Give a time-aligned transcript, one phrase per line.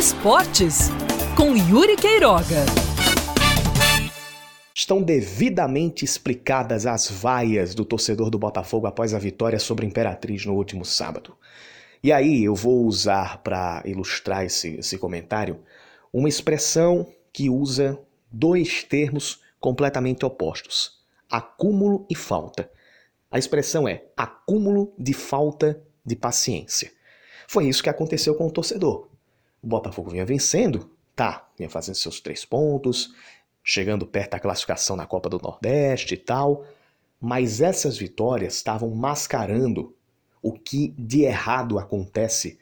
[0.00, 0.88] Esportes
[1.36, 2.64] com Yuri Queiroga.
[4.74, 10.46] Estão devidamente explicadas as vaias do torcedor do Botafogo após a vitória sobre a Imperatriz
[10.46, 11.36] no último sábado.
[12.02, 15.60] E aí eu vou usar para ilustrar esse, esse comentário
[16.10, 18.00] uma expressão que usa
[18.32, 22.70] dois termos completamente opostos: acúmulo e falta.
[23.30, 26.90] A expressão é acúmulo de falta de paciência.
[27.46, 29.10] Foi isso que aconteceu com o torcedor.
[29.62, 33.14] O Botafogo vinha vencendo, tá, vinha fazendo seus três pontos,
[33.62, 36.64] chegando perto da classificação na Copa do Nordeste e tal,
[37.20, 39.94] mas essas vitórias estavam mascarando
[40.42, 42.58] o que de errado acontece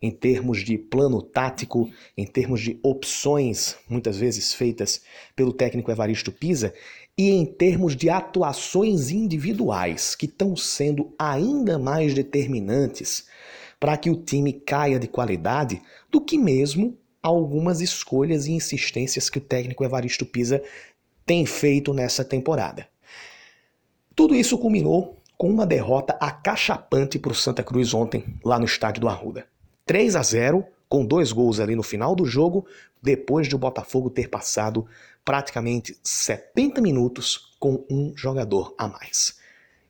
[0.00, 5.02] em termos de plano tático, em termos de opções muitas vezes feitas
[5.34, 6.74] pelo técnico Evaristo Pisa
[7.16, 13.26] e em termos de atuações individuais que estão sendo ainda mais determinantes
[13.78, 19.38] para que o time caia de qualidade do que mesmo algumas escolhas e insistências que
[19.38, 20.62] o técnico Evaristo Pisa
[21.24, 22.88] tem feito nessa temporada.
[24.14, 29.02] Tudo isso culminou com uma derrota acachapante para o Santa Cruz ontem, lá no estádio
[29.02, 29.46] do Arruda.
[29.84, 32.66] 3 a 0, com dois gols ali no final do jogo,
[33.02, 34.86] depois de o Botafogo ter passado
[35.24, 39.36] praticamente 70 minutos com um jogador a mais.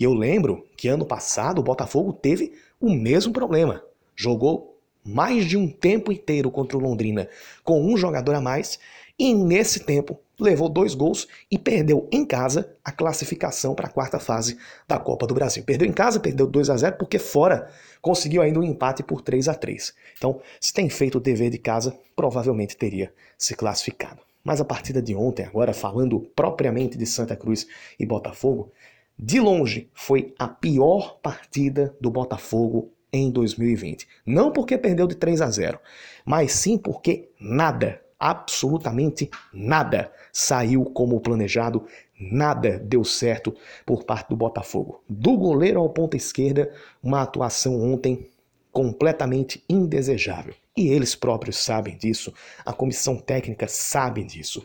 [0.00, 3.84] E eu lembro que ano passado o Botafogo teve o mesmo problema.
[4.16, 7.28] Jogou mais de um tempo inteiro contra o Londrina
[7.62, 8.78] com um jogador a mais
[9.18, 14.18] e nesse tempo levou dois gols e perdeu em casa a classificação para a quarta
[14.18, 14.56] fase
[14.88, 15.62] da Copa do Brasil.
[15.64, 17.68] Perdeu em casa, perdeu 2 a 0 porque fora
[18.00, 19.92] conseguiu ainda um empate por 3 a 3.
[20.16, 24.22] Então, se tem feito o dever de casa, provavelmente teria se classificado.
[24.42, 27.66] Mas a partida de ontem, agora falando propriamente de Santa Cruz
[27.98, 28.72] e Botafogo,
[29.22, 34.08] de longe foi a pior partida do Botafogo em 2020.
[34.24, 35.78] Não porque perdeu de 3 a 0,
[36.24, 41.84] mas sim porque nada, absolutamente nada, saiu como planejado,
[42.18, 45.04] nada deu certo por parte do Botafogo.
[45.06, 46.72] Do goleiro ao ponta esquerda,
[47.02, 48.26] uma atuação ontem
[48.72, 50.54] completamente indesejável.
[50.74, 52.32] E eles próprios sabem disso,
[52.64, 54.64] a comissão técnica sabe disso.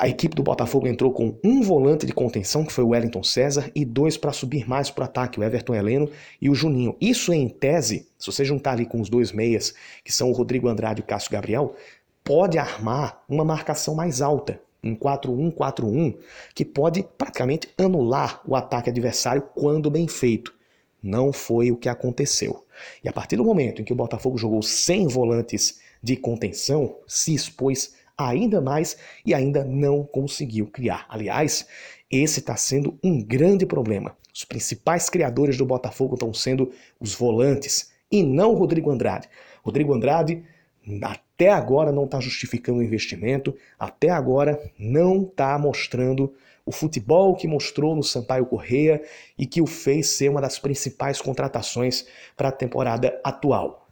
[0.00, 3.68] A equipe do Botafogo entrou com um volante de contenção, que foi o Wellington César,
[3.74, 6.08] e dois para subir mais para o ataque, o Everton Heleno
[6.40, 6.96] e o Juninho.
[7.00, 10.68] Isso em tese, se você juntar ali com os dois meias, que são o Rodrigo
[10.68, 11.74] Andrade e o Cássio Gabriel,
[12.22, 16.16] pode armar uma marcação mais alta, um 4-1-4-1,
[16.54, 20.54] que pode praticamente anular o ataque adversário quando bem feito.
[21.02, 22.64] Não foi o que aconteceu.
[23.02, 27.34] E a partir do momento em que o Botafogo jogou sem volantes de contenção, se
[27.34, 31.06] expôs ainda mais e ainda não conseguiu criar.
[31.08, 31.66] Aliás,
[32.10, 34.16] esse está sendo um grande problema.
[34.34, 39.28] Os principais criadores do Botafogo estão sendo os volantes e não o Rodrigo Andrade.
[39.62, 40.42] Rodrigo Andrade
[41.02, 46.34] até agora não está justificando o investimento, até agora não está mostrando
[46.64, 49.02] o futebol que mostrou no Sampaio Correia
[49.38, 53.88] e que o fez ser uma das principais contratações para a temporada atual.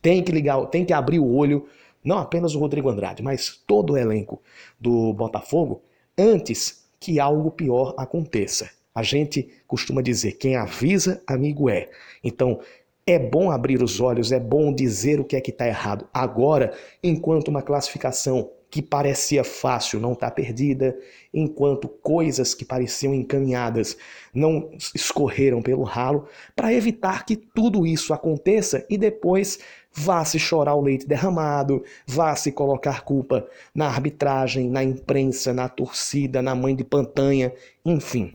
[0.00, 1.66] Tem que ligar, tem que abrir o olho
[2.04, 4.40] não apenas o Rodrigo Andrade, mas todo o elenco
[4.78, 5.82] do Botafogo,
[6.16, 8.70] antes que algo pior aconteça.
[8.94, 11.88] A gente costuma dizer: quem avisa, amigo é.
[12.22, 12.60] Então,
[13.06, 16.08] é bom abrir os olhos, é bom dizer o que é que está errado.
[16.12, 16.72] Agora,
[17.02, 20.96] enquanto uma classificação que parecia fácil não está perdida,
[21.34, 23.96] enquanto coisas que pareciam encaminhadas
[24.32, 29.58] não escorreram pelo ralo, para evitar que tudo isso aconteça e depois
[29.92, 35.68] vá se chorar o leite derramado, vá se colocar culpa na arbitragem, na imprensa, na
[35.68, 37.52] torcida, na mãe de pantanha,
[37.84, 38.32] enfim.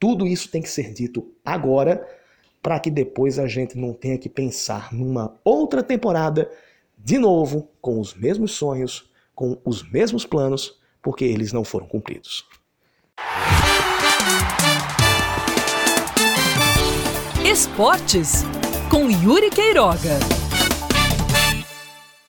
[0.00, 2.04] Tudo isso tem que ser dito agora
[2.62, 6.50] para que depois a gente não tenha que pensar numa outra temporada
[6.98, 12.46] de novo com os mesmos sonhos, com os mesmos planos, porque eles não foram cumpridos.
[17.44, 18.44] Esportes
[18.90, 20.39] com Yuri Queiroga.